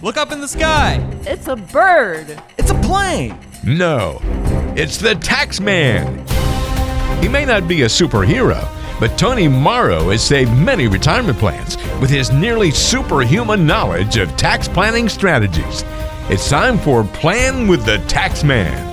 [0.00, 1.04] Look up in the sky.
[1.22, 2.40] It's a bird.
[2.56, 3.36] It's a plane.
[3.64, 4.20] No,
[4.76, 6.24] it's the Taxman.
[7.20, 8.64] He may not be a superhero,
[9.00, 14.68] but Tony Morrow has saved many retirement plans with his nearly superhuman knowledge of tax
[14.68, 15.82] planning strategies.
[16.30, 18.84] It's time for Plan with the Taxman.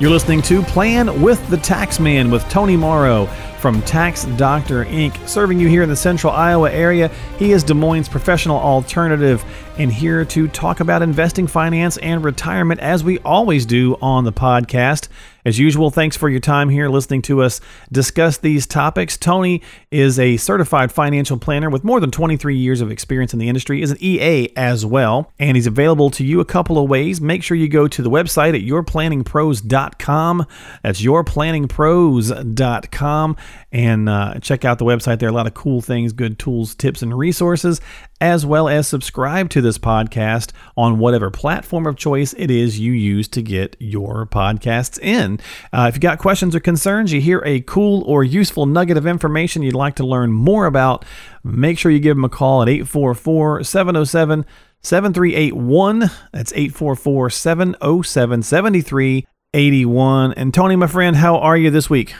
[0.00, 3.26] You're listening to Plan with the Taxman with Tony Morrow
[3.58, 7.10] from Tax Doctor Inc., serving you here in the central Iowa area.
[7.38, 9.44] He is Des Moines' professional alternative
[9.78, 14.32] and here to talk about investing, finance, and retirement as we always do on the
[14.32, 15.06] podcast.
[15.44, 17.60] As usual, thanks for your time here listening to us
[17.90, 19.16] discuss these topics.
[19.16, 23.48] Tony is a certified financial planner with more than 23 years of experience in the
[23.48, 27.20] industry, is an EA as well, and he's available to you a couple of ways.
[27.20, 30.46] Make sure you go to the website at yourplanningpros.com.
[30.82, 33.36] That's yourplanningpros.com
[33.70, 35.18] and uh, check out the website.
[35.18, 37.80] There are a lot of cool things, good tools, tips, and resources,
[38.20, 42.92] as well as subscribe to this podcast on whatever platform of choice it is you
[42.92, 45.38] use to get your podcasts in.
[45.72, 49.06] Uh, if you got questions or concerns, you hear a cool or useful nugget of
[49.06, 51.04] information you'd like to learn more about,
[51.44, 54.46] make sure you give them a call at 844 707
[54.80, 56.10] 7381.
[56.32, 60.32] That's 844 707 7381.
[60.34, 62.14] And Tony, my friend, how are you this week?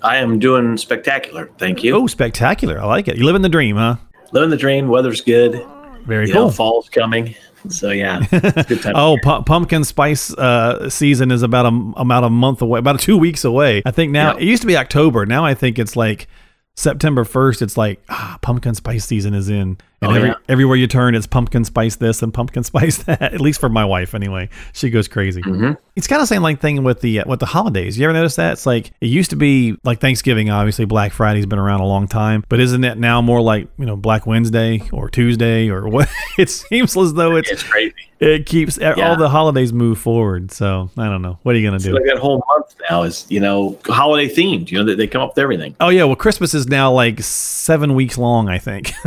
[0.00, 1.50] I am doing spectacular.
[1.58, 1.96] Thank you.
[1.96, 2.78] Oh, spectacular.
[2.80, 3.16] I like it.
[3.16, 3.96] You living the dream, huh?
[4.30, 4.86] Living the dream.
[4.86, 5.66] Weather's good.
[6.06, 6.44] Very You cool.
[6.46, 7.34] know, fall's coming.
[7.68, 8.92] So yeah, it's good time.
[8.96, 13.18] Oh, pu- pumpkin spice uh, season is about a about a month away, about two
[13.18, 13.82] weeks away.
[13.84, 14.38] I think now Yeah.
[14.42, 15.26] it used to be October.
[15.26, 16.28] Now I think it's like
[16.76, 17.60] September first.
[17.60, 20.34] It's like ah, pumpkin spice season is in, and Oh, every, yeah.
[20.48, 23.20] everywhere you turn, it's pumpkin spice this and pumpkin spice that.
[23.20, 25.42] At least for my wife, anyway, she goes crazy.
[25.42, 25.72] Mm-hmm.
[25.96, 27.98] It's kind of the same like thing with the uh, with the holidays.
[27.98, 28.52] You ever notice that?
[28.52, 30.50] It's like it used to be like Thanksgiving.
[30.50, 33.86] Obviously, Black Friday's been around a long time, but isn't it now more like you
[33.86, 36.08] know Black Wednesday or Tuesday or what?
[36.38, 37.94] It seems as though it's it's crazy.
[38.20, 40.52] it keeps all the holidays move forward.
[40.52, 41.38] So I don't know.
[41.42, 41.94] What are you gonna So do?
[41.96, 44.70] like that whole month now is you know holiday themed.
[44.70, 45.74] You know they, they come up with everything.
[45.80, 48.92] Oh yeah, well Christmas is now like seven weeks long, I think.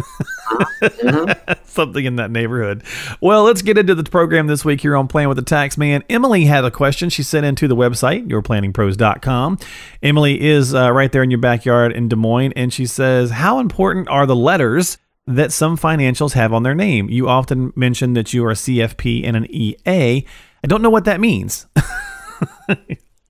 [1.64, 2.84] Something in that neighborhood.
[3.22, 6.04] Well, let's get into the program this week here on Playing with the Tax Man.
[6.10, 9.58] Emily had a question she sent into the website, yourplanningpros.com.
[10.02, 13.60] Emily is uh, right there in your backyard in Des Moines, and she says, How
[13.60, 14.98] important are the letters
[15.28, 17.10] that some financials have on their name?
[17.10, 20.26] You often mention that you are a CFP and an EA.
[20.64, 21.68] I don't know what that means.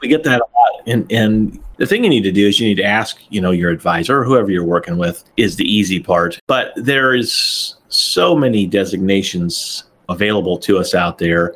[0.02, 2.68] We get that a lot, and and the thing you need to do is you
[2.68, 6.00] need to ask you know your advisor or whoever you're working with is the easy
[6.00, 6.40] part.
[6.46, 11.56] But there is so many designations available to us out there.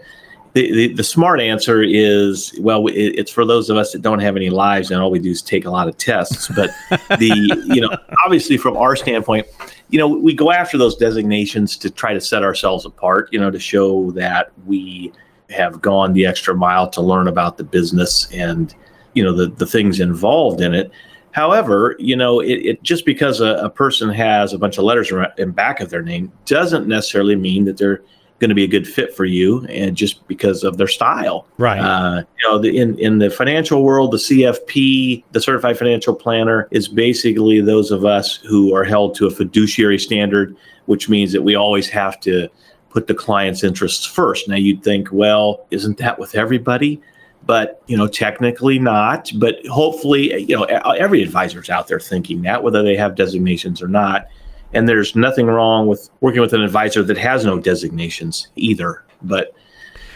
[0.53, 4.19] The, the, the smart answer is well it, it's for those of us that don't
[4.19, 6.72] have any lives and all we do is take a lot of tests but
[7.19, 7.90] the you know
[8.24, 9.46] obviously from our standpoint
[9.90, 13.52] you know we go after those designations to try to set ourselves apart you know
[13.52, 15.12] to show that we
[15.50, 18.75] have gone the extra mile to learn about the business and
[19.16, 20.92] you know the the things involved in it
[21.31, 25.12] however you know it, it just because a, a person has a bunch of letters
[25.38, 28.02] in back of their name doesn't necessarily mean that they're
[28.40, 31.80] going to be a good fit for you and just because of their style Right.
[31.80, 36.68] uh, you know, the, in in the financial world, the CFP, the Certified Financial Planner,
[36.72, 40.53] is basically those of us who are held to a fiduciary standard,
[40.86, 42.50] which means that we always have to
[42.90, 44.50] put the client's interests first.
[44.50, 47.02] Now, you'd think, well, isn't that with everybody?
[47.46, 49.32] But you know, technically not.
[49.36, 53.88] But hopefully, you know, every advisor's out there thinking that, whether they have designations or
[53.88, 54.28] not.
[54.74, 59.04] And there's nothing wrong with working with an advisor that has no designations either.
[59.22, 59.54] But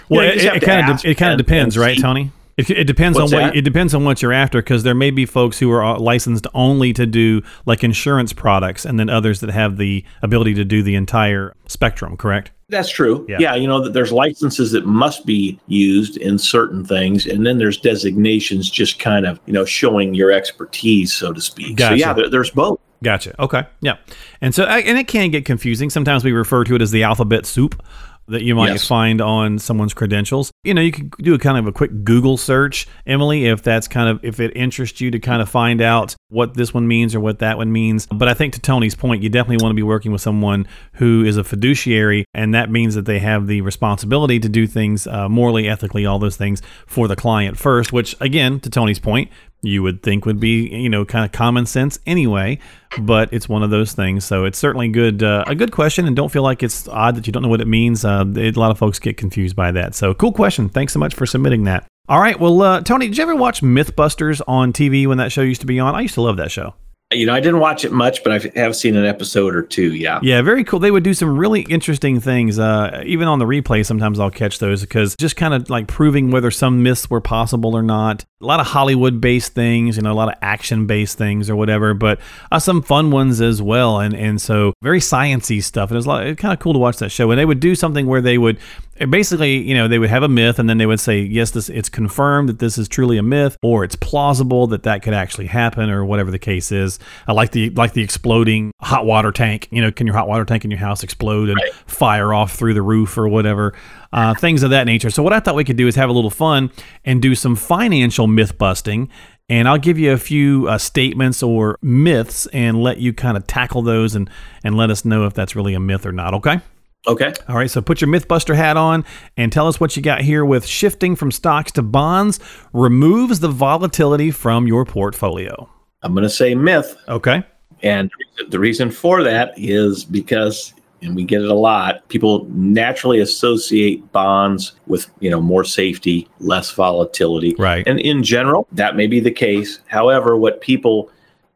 [0.10, 2.02] Well, know, it, kind of it kind of depends, right, see.
[2.02, 2.32] Tony?
[2.58, 3.56] It, it depends What's on what that?
[3.56, 6.46] it depends on what you're after because there may be folks who are uh, licensed
[6.54, 10.84] only to do like insurance products, and then others that have the ability to do
[10.84, 12.18] the entire spectrum.
[12.18, 12.52] Correct?
[12.70, 13.26] That's true.
[13.28, 13.38] Yeah.
[13.40, 13.56] Yeah.
[13.56, 17.78] you know that there's licenses that must be used in certain things, and then there's
[17.78, 21.78] designations just kind of you know showing your expertise, so to speak.
[21.78, 21.92] Gotcha.
[21.92, 22.80] So yeah, there, there's both.
[23.02, 23.34] Gotcha.
[23.42, 23.64] Okay.
[23.82, 23.98] Yeah.
[24.42, 25.90] And so, and it can get confusing.
[25.90, 27.82] Sometimes we refer to it as the alphabet soup
[28.30, 28.88] that you might Yes.
[28.88, 30.52] find on someone's credentials.
[30.64, 33.88] You know, you can do a kind of a quick Google search, Emily, if that's
[33.88, 37.16] kind of if it interests you to kind of find out what this one means
[37.16, 38.06] or what that one means.
[38.08, 41.24] But I think to Tony's point, you definitely want to be working with someone who
[41.26, 45.28] is a fiduciary, and that means that they have the responsibility to do things uh,
[45.28, 47.92] morally, ethically, all those things for the client first.
[47.92, 49.30] Which, again, to Tony's point,
[49.62, 52.58] you would think would be you know kind of common sense anyway
[52.98, 54.26] but it's one of those things.
[54.26, 57.28] So it's certainly good uh, a good question and don't feel like it's odd that
[57.28, 58.04] you don't know what it means.
[58.04, 59.96] Uh, a lot of folks get confused by that.
[59.96, 60.70] So cool question.
[60.70, 61.86] Thanks so much for submitting that.
[62.08, 62.40] All right.
[62.40, 65.68] Well uh, tony did you ever watch mythbusters on tv when that show used to
[65.68, 65.96] be on?
[65.96, 66.74] I used to love that show
[67.12, 69.96] You know, I didn't watch it much, but I have seen an episode or two.
[69.96, 70.20] Yeah.
[70.22, 70.78] Yeah, very cool.
[70.78, 72.60] They would do some really interesting things.
[72.60, 76.30] Uh, even on the replay, sometimes I'll catch those because just kind of like proving
[76.30, 78.26] whether some myths were possible or not.
[78.42, 81.56] A lot of Hollywood based things, you know, a lot of action based things or
[81.56, 82.20] whatever, but
[82.52, 84.00] uh, some fun ones as well.
[84.00, 85.90] And and so very sciency stuff.
[85.90, 87.32] And it was, lot, was kind of cool to watch that show.
[87.32, 88.60] And they would do something where they would
[89.08, 91.70] basically, you know, they would have a myth and then they would say, yes, this
[91.70, 95.48] it's confirmed that this is truly a myth, or it's plausible that that could actually
[95.48, 97.00] happen, or whatever the case is.
[97.28, 99.68] I like the like the exploding hot water tank.
[99.72, 101.74] You know, can your hot water tank in your house explode and right.
[101.86, 103.74] fire off through the roof or whatever?
[104.12, 105.10] Uh, things of that nature.
[105.12, 106.72] So what I thought we could do is have a little fun
[107.06, 109.10] and do some financial myth busting
[109.50, 113.48] and I'll give you a few uh, statements or myths and let you kind of
[113.48, 114.30] tackle those and
[114.64, 116.34] and let us know if that's really a myth or not.
[116.36, 116.62] Okay.
[117.08, 117.34] Okay.
[117.48, 117.70] All right.
[117.70, 119.06] So put your MythBuster hat on
[119.38, 122.40] and tell us what you got here with shifting from stocks to bonds
[122.74, 125.70] removes the volatility from your portfolio.
[126.02, 126.96] I'm going to say myth.
[127.08, 127.44] Okay.
[127.82, 128.12] And
[128.50, 134.12] the reason for that is because and we get it a lot people naturally associate
[134.12, 139.20] bonds with you know more safety less volatility right and in general that may be
[139.20, 141.10] the case however what people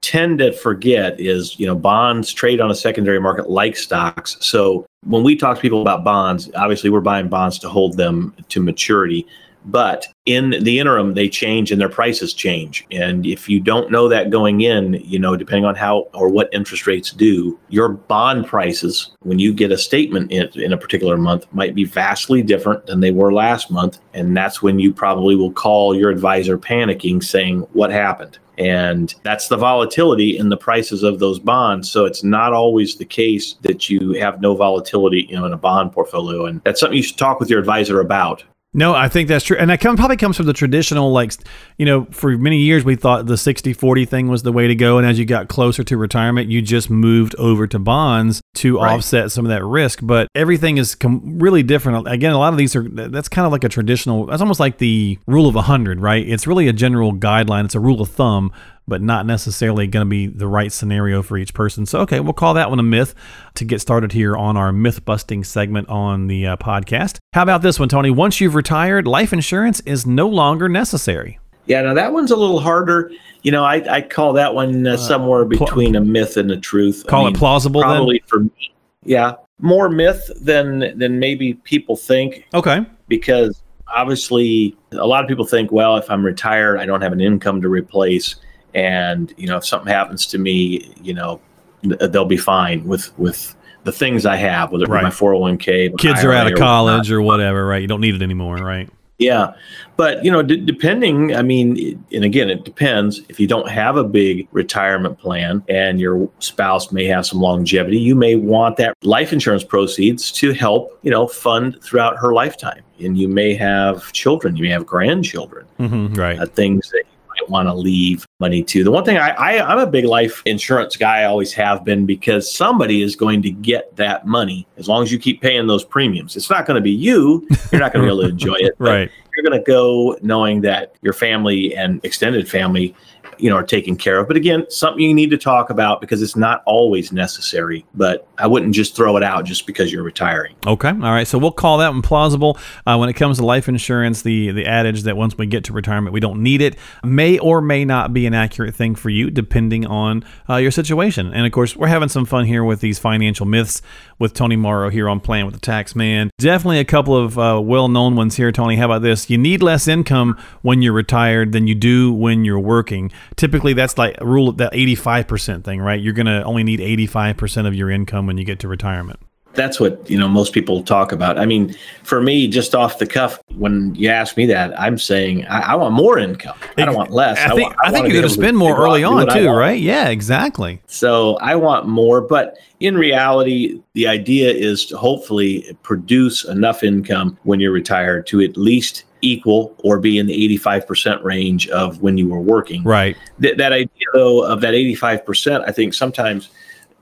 [0.04, 4.86] tend to forget is you know bonds trade on a secondary market like stocks so
[5.06, 8.62] when we talk to people about bonds obviously we're buying bonds to hold them to
[8.62, 9.26] maturity
[9.66, 12.86] but in the interim, they change and their prices change.
[12.92, 16.50] And if you don't know that going in, you know, depending on how or what
[16.54, 21.18] interest rates do, your bond prices, when you get a statement in, in a particular
[21.18, 24.00] month, might be vastly different than they were last month.
[24.14, 28.40] And that's when you probably will call your advisor panicking, saying, What happened?
[28.58, 31.90] And that's the volatility in the prices of those bonds.
[31.90, 35.58] So it's not always the case that you have no volatility, you know, in a
[35.58, 36.46] bond portfolio.
[36.46, 39.58] And that's something you should talk with your advisor about no, I think that's true.
[39.58, 41.34] And that come, probably comes from the traditional, like,
[41.78, 44.76] you know, for many years we thought the 60 40 thing was the way to
[44.76, 44.98] go.
[44.98, 48.94] And as you got closer to retirement, you just moved over to bonds to right.
[48.94, 50.00] offset some of that risk.
[50.02, 52.08] But everything is com- really different.
[52.08, 54.80] Again, a lot of these are, that's kind of like a traditional, that's almost like
[54.80, 56.28] the rule of 100, right?
[56.28, 58.52] It's really a general guideline, it's a rule of thumb
[58.88, 61.86] but not necessarily going to be the right scenario for each person.
[61.86, 63.16] So, okay, we'll call that one a myth
[63.56, 67.18] to get started here on our myth busting segment on the uh, podcast.
[67.34, 68.10] How about this one, Tony?
[68.10, 71.40] Once you've retired, life insurance is no longer necessary.
[71.66, 73.12] Yeah, now that one's a little harder.
[73.42, 76.58] You know, I, I call that one uh, uh somewhere between a myth and a
[76.58, 77.06] truth.
[77.08, 78.28] Call I mean, it plausible, probably then?
[78.28, 78.74] for me.
[79.04, 82.46] Yeah, more myth than than maybe people think.
[82.54, 83.64] Okay, because
[83.94, 87.62] obviously a lot of people think, well, if I'm retired, I don't have an income
[87.62, 88.36] to replace
[88.74, 91.40] and you know if something happens to me you know
[91.84, 95.02] they'll be fine with with the things i have whether it right.
[95.02, 97.82] be my 401k kids are out of college or, or, whatever right?
[97.82, 98.90] You don't need it anymore right?
[99.20, 99.54] Yeah.
[99.96, 103.22] But you know d- depending i mean and again it depends.
[103.30, 108.00] If you don't have a big retirement plan and your spouse may have some longevity
[108.00, 112.82] you may want that life insurance proceeds to help you know fund throughout her lifetime.
[113.00, 115.68] And you may have children you may have grandchildren.
[115.80, 116.40] Mm-hmm, right.
[116.40, 117.04] Uh, things that
[117.40, 118.84] might want to leave money to.
[118.84, 122.06] The one thing I, I I'm a big life insurance guy, I always have been
[122.06, 125.84] because somebody is going to get that money as long as you keep paying those
[125.84, 126.36] premiums.
[126.36, 127.48] It's not going to be you.
[127.72, 128.76] You're not going to be able to enjoy it.
[128.80, 129.10] right.
[129.36, 132.96] You're going to go knowing that your family and extended family
[133.40, 134.28] you know are taken care of.
[134.28, 138.48] But again something you need to talk about because it's not always necessary but i
[138.48, 140.56] wouldn't just throw it out just because you're retiring.
[140.66, 142.58] Okay all right so we'll call that one plausible.
[142.86, 145.74] Uh, when it comes to life insurance the the adage that once we get to
[145.74, 149.30] retirement we don't need it may or may not be an accurate thing for you
[149.30, 151.34] depending on uh, your situation.
[151.34, 153.82] And of course we're having some fun here with these financial myths
[154.20, 156.30] with tony morrow here on playing with the tax man.
[156.38, 158.76] Definitely a couple of uh, well-known ones here tony.
[158.76, 159.30] How about this?
[159.30, 163.98] You need less income when you're retired than you do when you're working typically that's
[163.98, 166.00] like a rule of that 85% thing, right?
[166.00, 169.20] You're going to only need 85% of your income when you get to retirement.
[169.54, 171.38] That's what, you know, most people talk about.
[171.38, 175.46] I mean, for me, just off the cuff, when you ask me that, I'm saying
[175.46, 176.58] I, I want more income.
[176.76, 177.38] I don't want less.
[177.38, 179.80] I think, I, I think you're going to spend more early on too, right?
[179.80, 180.82] Yeah, exactly.
[180.88, 187.38] So I want more, but in reality, the idea is to hopefully produce enough income
[187.44, 192.18] when you're retired to at least equal or be in the 85% range of when
[192.18, 192.84] you were working.
[192.84, 193.18] Right.
[193.42, 196.50] Th- that idea, though, of that 85%, I think sometimes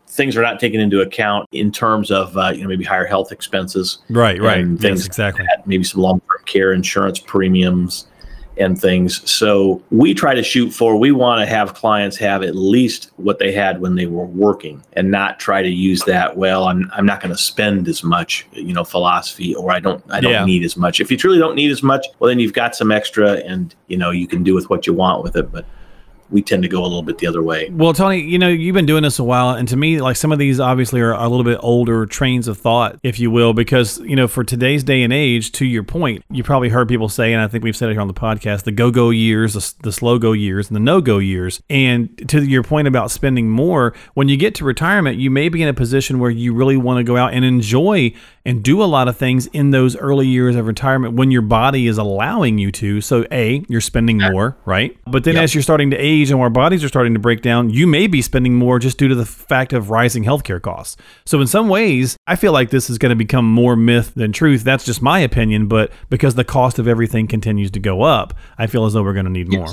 [0.07, 3.31] things are not taken into account in terms of uh, you know maybe higher health
[3.31, 3.99] expenses.
[4.09, 4.41] Right.
[4.41, 4.65] Right.
[4.65, 5.45] Things yes, exactly.
[5.45, 8.07] Like maybe some long-term care insurance premiums
[8.62, 9.30] and things.
[9.30, 13.39] So we try to shoot for, we want to have clients have at least what
[13.39, 17.06] they had when they were working and not try to use that, well, I'm, I'm
[17.06, 20.46] not going to spend as much, you know, philosophy, or I don't, I don't yeah.
[20.46, 21.00] need as much.
[21.00, 23.98] If you truly don't need as much, well, then you've got some extra and, you
[23.98, 25.51] know, you can do with what you want with it.
[25.51, 25.65] But
[26.31, 27.69] we tend to go a little bit the other way.
[27.69, 30.31] Well, Tony, you know, you've been doing this a while, and to me, like some
[30.31, 34.00] of these obviously are a little bit older trains of thought, if you will, because,
[34.00, 37.33] you know, for today's day and age, to your point, you probably heard people say,
[37.33, 39.73] and I think we've said it here on the podcast, the go go years, the,
[39.83, 41.61] the slow go years, and the no go years.
[41.69, 45.61] And to your point about spending more, when you get to retirement, you may be
[45.61, 48.13] in a position where you really want to go out and enjoy
[48.45, 51.88] and do a lot of things in those early years of retirement when your body
[51.88, 53.01] is allowing you to.
[53.01, 54.98] So, A, you're spending more, right?
[55.05, 55.43] But then Yep.
[55.43, 58.07] as you're starting to age and our bodies are starting to break down, you may
[58.07, 60.98] be spending more just due to the fact of rising healthcare costs.
[61.25, 64.31] So, in some ways, I feel like this is going to become more myth than
[64.31, 64.63] truth.
[64.63, 65.67] That's just my opinion.
[65.67, 69.13] But because the cost of everything continues to go up, I feel as though we're
[69.13, 69.67] going to need more.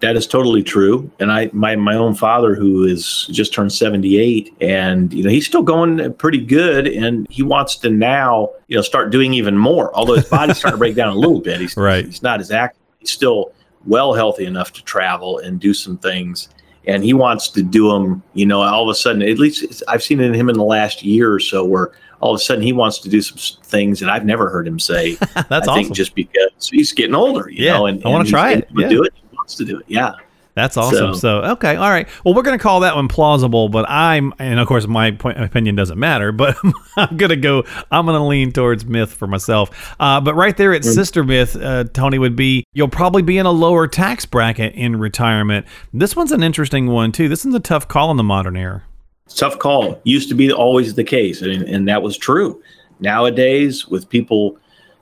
[0.00, 1.10] That is totally true.
[1.20, 5.46] And I, my, my own father, who is just turned 78, and you know he's
[5.46, 9.94] still going pretty good, and he wants to now, you know, start doing even more.
[9.96, 12.04] Although his body's starting to break down a little bit, he's Right.
[12.04, 12.82] He's not as active.
[12.98, 13.52] He's still
[13.86, 16.50] well healthy enough to travel and do some things,
[16.86, 18.22] and he wants to do them.
[18.34, 20.56] You know, all of a sudden, at least it's- I've seen it in him in
[20.58, 23.38] the last year or so, where all of a sudden he wants to do some
[23.64, 25.14] things that I've never heard him say.
[25.34, 25.74] That's I awesome.
[25.74, 28.88] think just because he's getting older, you Yeah, know, and I wanna try it, yeah.
[28.88, 29.12] Do it.
[29.46, 29.84] Wants to do it.
[29.86, 30.14] Yeah.
[30.54, 31.14] That's awesome.
[31.14, 32.08] So, So- okay, all right.
[32.24, 35.38] Well, we're going to call that one plausible, but I'm, and of course, my point,
[35.40, 36.56] opinion doesn't matter, but
[36.96, 37.62] I'm going to go,
[37.92, 39.94] I'm going to lean towards myth for myself.
[40.00, 43.46] Uh, but right there at sister myth, uh, Tony, would be you'll probably be in
[43.46, 45.64] a lower tax bracket in retirement.
[45.92, 47.28] This one's an interesting one, too.
[47.28, 48.82] This one's a tough call in the modern era.
[49.28, 52.60] tough call used to be always the case and, and that was true
[52.98, 54.56] nowadays with people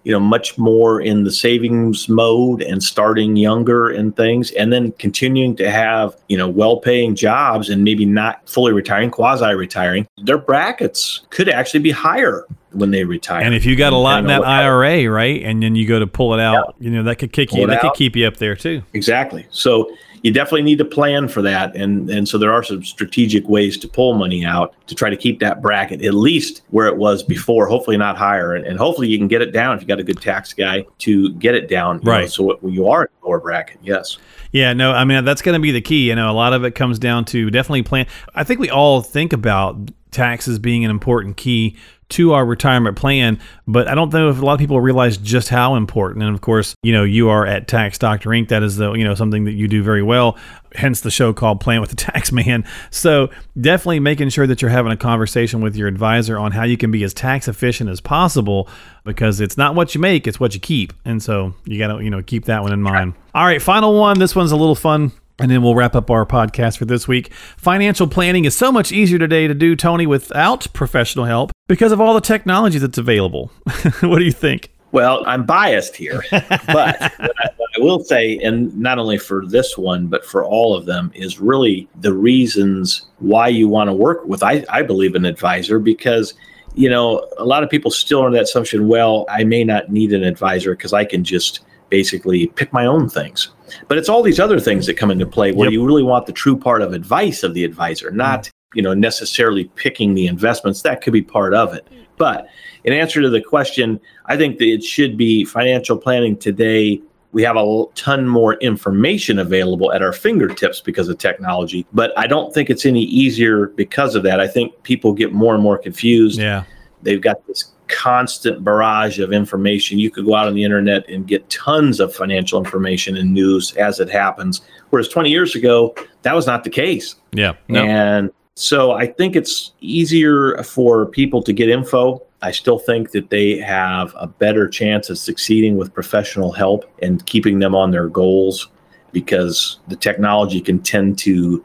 [0.04, 4.92] you know much more in the savings mode and starting younger and things and then
[4.92, 10.38] continuing to have you know well-paying jobs and maybe not fully retiring quasi retiring their
[10.38, 12.44] brackets could actually be higher
[12.74, 15.76] when they retire And if you got a lot in that IRA, right, and then
[15.76, 17.94] you go to pull it out, you know, that could kick Pull you, that could
[17.94, 18.82] keep you up there, too.
[18.92, 19.46] Exactly.
[19.50, 19.94] So
[20.24, 23.76] you definitely need to plan for that, and and so there are some strategic ways
[23.78, 27.22] to pull money out to try to keep that bracket at least where it was
[27.22, 27.66] before.
[27.66, 30.02] Hopefully not higher, and, and hopefully you can get it down if you got a
[30.02, 31.98] good tax guy to get it down.
[31.98, 32.30] you know, Right.
[32.30, 34.18] so when you are in lower bracket, yes.
[34.50, 36.08] Yeah, no, I mean that's going to be the key.
[36.08, 38.06] You know, a lot of it comes down to definitely plan.
[38.34, 41.76] I think we all think about taxes being an important key
[42.10, 45.48] to our retirement plan, but I don't know if a lot of people realize just
[45.48, 46.22] how important.
[46.22, 48.48] And of course, you know, you are at Tax Doctor Inc.
[48.48, 50.38] That is the you know something that you do very well.
[50.74, 52.64] Hence the show called Plan with the Tax Man.
[52.90, 53.30] So
[53.60, 56.90] definitely making sure that you're having a conversation with your advisor on how you can
[56.90, 58.68] be as tax efficient as possible,
[59.04, 60.92] because it's not what you make, it's what you keep.
[61.04, 63.14] And so you got to you know keep that one in mind.
[63.34, 64.18] All right, final one.
[64.18, 65.12] This one's a little fun.
[65.40, 67.32] And then we'll wrap up our podcast for this week.
[67.56, 72.00] Financial planning is so much easier today to do, Tony, without professional help because of
[72.00, 73.50] all the technology that's available.
[74.00, 74.70] what do you think?
[74.92, 77.10] Well, I'm biased here, but what I,
[77.56, 81.10] what I will say, and not only for this one, but for all of them,
[81.16, 85.80] is really the reasons why you want to work with, I, I believe, an advisor
[85.80, 86.34] because,
[86.74, 89.90] you know, a lot of people still are in that assumption, well, I may not
[89.90, 93.50] need an advisor because I can just basically pick my own things.
[93.88, 95.72] But it's all these other things that come into play where Yep.
[95.72, 99.64] you really want the true part of advice of the advisor, not, you know, necessarily
[99.76, 100.82] picking the investments.
[100.82, 101.86] That could be part of it.
[102.16, 102.46] But
[102.84, 107.00] in answer to the question, I think that it should be financial planning today.
[107.32, 112.28] We have a ton more information available at our fingertips because of technology, but I
[112.28, 114.38] don't think it's any easier because of that.
[114.38, 116.38] I think people get more and more confused.
[116.38, 116.62] Yeah.
[117.02, 119.98] They've got this constant barrage of information.
[119.98, 123.74] You could go out on the internet and get tons of financial information and news
[123.76, 124.62] as it happens.
[124.90, 127.16] Whereas 20 years ago, that was not the case.
[127.32, 127.54] Yeah.
[127.68, 127.82] No.
[127.82, 132.22] And so I think it's easier for people to get info.
[132.40, 137.24] I still think that they have a better chance of succeeding with professional help and
[137.26, 138.68] keeping them on their goals
[139.12, 141.64] because the technology can tend to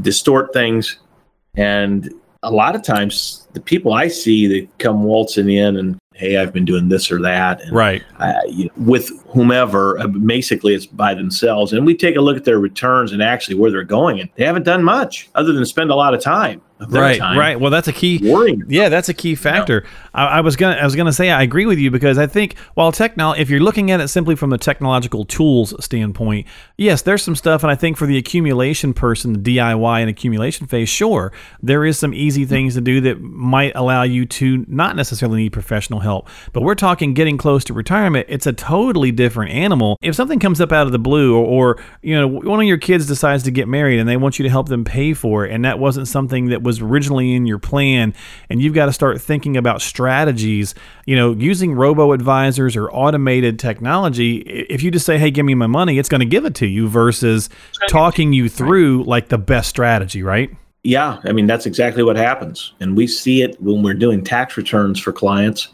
[0.00, 0.98] distort things.
[1.56, 2.12] And
[2.42, 6.52] a lot of times, the people I see that come waltzing in and, hey, I've
[6.52, 7.60] been doing this or that.
[7.62, 8.02] And Right.
[8.20, 9.98] uh, you know, with whomever.
[9.98, 11.72] Uh, basically, it's by themselves.
[11.72, 14.44] And we take a look at their returns and actually where they're going, and they
[14.44, 17.18] haven't done much other than spend a lot of time Right.
[17.18, 17.58] time Right.
[17.60, 18.18] Well, that's a key.
[18.68, 19.84] Yeah, that's a key factor.
[20.12, 22.58] I, I was gonna, I was gonna say, I agree with you because I think
[22.74, 27.22] while technology, if you're looking at it simply from the technological tools standpoint, yes, there's
[27.22, 31.32] some stuff, and I think for the accumulation person, the DIY and accumulation phase, sure,
[31.62, 35.52] there is some easy things to do that might allow you to not necessarily need
[35.52, 36.28] professional help.
[36.52, 38.26] But we're talking getting close to retirement.
[38.28, 39.96] It's a totally different animal.
[40.02, 42.78] If something comes up out of the blue, or, or you know, one of your
[42.78, 45.52] kids decides to get married and they want you to help them pay for it,
[45.52, 48.14] and that wasn't something that was originally in your plan,
[48.50, 50.74] and you've got to start thinking about strategies.
[51.06, 54.38] You know, using robo advisors or automated technology.
[54.38, 56.66] If you just say, "Hey, give me my money," it's going to give it to
[56.66, 57.48] you versus
[57.88, 60.50] talking you through like the best strategy, right?
[60.82, 64.56] Yeah, I mean that's exactly what happens, and we see it when we're doing tax
[64.56, 65.68] returns for clients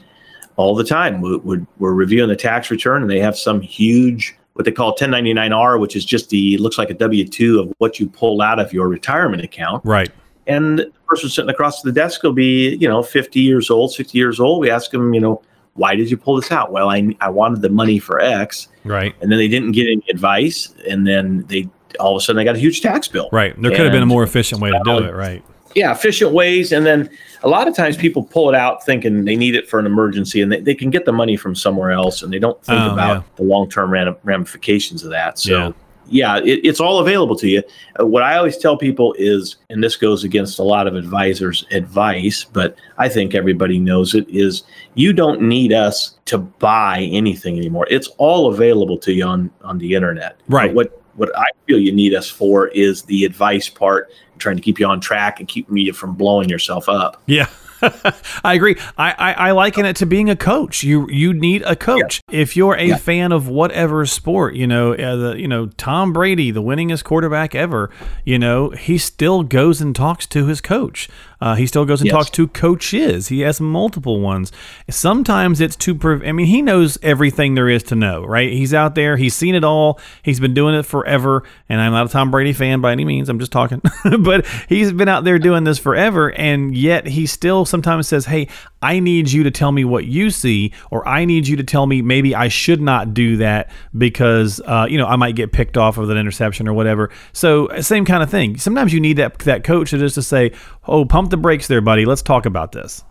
[0.56, 1.20] all the time.
[1.20, 5.80] We're, we're reviewing the tax return, and they have some huge what they call 1099R,
[5.80, 8.72] which is just the looks like a W two of what you pull out of
[8.72, 9.82] your retirement account.
[9.84, 10.10] Right.
[10.50, 14.16] And the person sitting across the desk will be, you know, 50 years old, 60
[14.16, 14.60] years old.
[14.60, 15.42] We ask them, you know,
[15.74, 16.72] why did you pull this out?
[16.72, 18.68] Well, I, I wanted the money for X.
[18.84, 19.14] Right.
[19.20, 20.74] And then they didn't get any advice.
[20.88, 23.28] And then they all of a sudden they got a huge tax bill.
[23.32, 23.60] Right.
[23.60, 25.14] There could have been a more efficient way to do it.
[25.14, 25.44] Right.
[25.74, 26.72] Yeah, efficient ways.
[26.72, 27.08] And then
[27.44, 30.40] a lot of times people pull it out thinking they need it for an emergency
[30.40, 32.92] and they, they can get the money from somewhere else and they don't think oh,
[32.92, 33.22] about yeah.
[33.36, 33.92] the long term
[34.24, 35.38] ramifications of that.
[35.38, 35.72] So, yeah
[36.10, 37.62] yeah, it, it's all available to you.
[37.98, 41.64] Uh, what I always tell people is, and this goes against a lot of advisors'
[41.70, 44.64] advice, but I think everybody knows it, is
[44.94, 47.86] you don't need us to buy anything anymore.
[47.90, 50.40] It's all available to you on, on the internet.
[50.48, 50.74] Right.
[50.74, 54.62] But what what I feel you need us for is the advice part, trying to
[54.62, 57.22] keep you on track and keeping you from blowing yourself up.
[57.26, 57.46] Yeah.
[58.44, 58.76] I agree.
[58.96, 60.82] I, I, I, liken it to being a coach.
[60.82, 62.20] You you need a coach.
[62.30, 62.40] Yeah.
[62.40, 62.96] If you're a yeah.
[62.96, 67.54] fan of whatever sport, you know, uh, the you know Tom Brady, the winningest quarterback
[67.54, 67.90] ever,
[68.24, 71.08] you know, he still goes and talks to his coach.
[71.40, 72.14] Uh, he still goes and yes.
[72.14, 73.28] talks to coaches.
[73.28, 74.52] He has multiple ones.
[74.90, 76.22] Sometimes it's to prove.
[76.22, 78.52] I mean, he knows everything there is to know, right?
[78.52, 79.16] He's out there.
[79.16, 79.98] He's seen it all.
[80.22, 81.42] He's been doing it forever.
[81.68, 83.30] And I'm not a Tom Brady fan by any means.
[83.30, 83.80] I'm just talking,
[84.20, 88.48] but he's been out there doing this forever, and yet he still sometimes says, "Hey,
[88.82, 91.86] I need you to tell me what you see, or I need you to tell
[91.86, 95.76] me maybe I should not do that because uh, you know I might get picked
[95.76, 97.10] off of an interception or whatever.
[97.32, 98.58] So same kind of thing.
[98.58, 100.52] Sometimes you need that that coach to just to say,
[100.86, 102.04] "Oh, pump the brakes there, buddy.
[102.04, 103.04] Let's talk about this."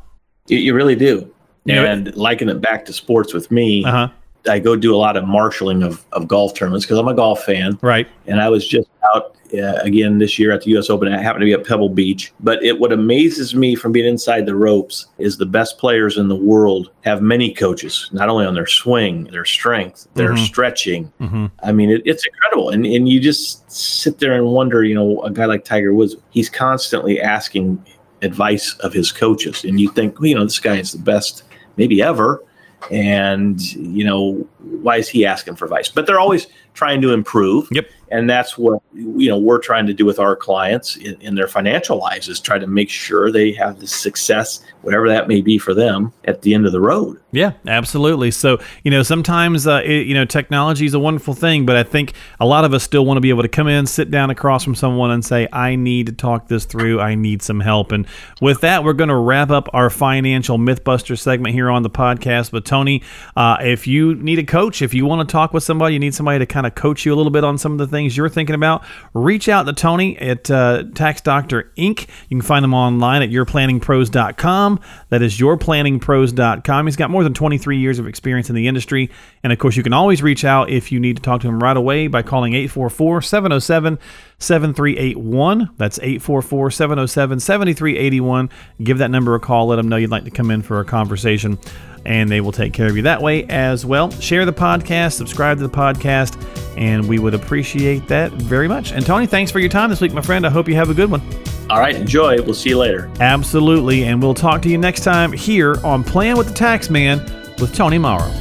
[0.48, 1.34] You, you really do.
[1.66, 4.10] You and liking it back to sports with me, uh-huh.
[4.48, 7.44] I go do a lot of marshaling of, of golf tournaments because I'm a golf
[7.44, 7.78] fan.
[7.82, 8.08] Right.
[8.28, 10.90] And I was just out uh, again this year at the U.S.
[10.90, 11.12] Open.
[11.12, 12.32] I happened to be at Pebble Beach.
[12.40, 16.28] But it what amazes me from being inside the ropes is the best players in
[16.28, 20.44] the world have many coaches, not only on their swing, their strength, their mm-hmm.
[20.44, 21.12] stretching.
[21.20, 21.48] Mm-hmm.
[21.64, 24.84] I mean, it, it's incredible, and and you just sit there and wonder.
[24.84, 27.84] You know, a guy like Tiger Woods, he's constantly asking
[28.22, 31.44] advice of his coaches, and you think, well, you know, this guy is the best
[31.78, 32.44] maybe ever
[32.92, 35.90] and you know why is he asking for advice?
[35.90, 37.68] But they're always trying to improve.
[37.72, 41.36] Yep and that's what you know we're trying to do with our clients in, in,
[41.36, 45.42] their financial lives is try to make sure they have the success whatever that may
[45.42, 47.20] be for them at the end of the road.
[47.32, 48.32] Yeah absolutely.
[48.32, 51.84] So you know sometimes uh, it, you know technology is a wonderful thing but i
[51.84, 54.30] think a lot of us still want to be able to come in sit down
[54.30, 57.00] across from someone and say i need to talk this through.
[57.00, 57.92] I need some help.
[57.92, 58.08] And
[58.42, 62.52] with that we're going to wrap up our financial mythbuster segment here on the podcast.
[62.52, 63.04] But tony
[63.36, 66.16] uh, if you need a coach if you want to talk with somebody you need
[66.16, 68.16] somebody to kind of coach you a little bit on some of the things things
[68.16, 68.84] you're thinking about,
[69.14, 72.08] reach out to Tony at uh, Tax Doctor Inc.
[72.30, 74.80] You can find them online at yourplanningpros.com.
[75.10, 76.88] That is yourplanningpros.com.
[76.88, 79.10] He's got more than 23 years of experience in the industry.
[79.44, 81.62] And of course, you can always reach out if you need to talk to him
[81.62, 84.00] right away by calling 844 707
[84.38, 85.70] 7381.
[85.78, 88.50] That's 844 707 7381.
[88.82, 89.68] Give that number a call.
[89.68, 91.60] Let them know you'd like to come in for a conversation
[92.06, 94.10] and they will take care of you that way as well.
[94.12, 96.38] Share the podcast, subscribe to the podcast,
[96.78, 98.92] and we would appreciate that very much.
[98.92, 100.46] And Tony, thanks for your time this week, my friend.
[100.46, 101.22] I hope you have a good one.
[101.70, 102.42] All right, enjoy.
[102.42, 103.12] We'll see you later.
[103.20, 104.06] Absolutely.
[104.06, 107.20] And we'll talk to you next time here on Plan with the Tax Man
[107.60, 108.32] with Tony Morrow.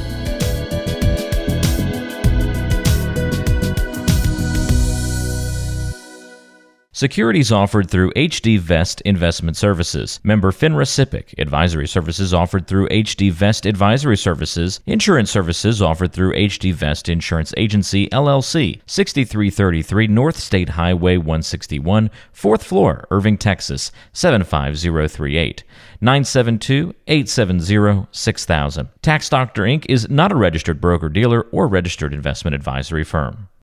[6.99, 10.19] Securities offered through HD Vest Investment Services.
[10.21, 11.33] Member FINRA SIPC.
[11.37, 14.81] Advisory services offered through HD Vest Advisory Services.
[14.85, 18.81] Insurance services offered through HD Vest Insurance Agency, LLC.
[18.85, 25.63] 6333 North State Highway 161, 4th floor, Irving, Texas, 75038.
[26.01, 28.89] 972 870 6000.
[29.01, 29.85] Tax Doctor Inc.
[29.87, 33.49] is not a registered broker dealer or registered investment advisory firm.